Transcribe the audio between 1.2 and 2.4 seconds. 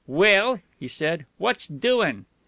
"what's doin'?"